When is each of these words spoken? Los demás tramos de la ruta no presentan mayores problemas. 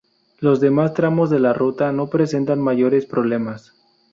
Los 0.39 0.59
demás 0.59 0.95
tramos 0.95 1.29
de 1.29 1.37
la 1.39 1.53
ruta 1.53 1.91
no 1.91 2.09
presentan 2.09 2.59
mayores 2.59 3.05
problemas. 3.05 3.75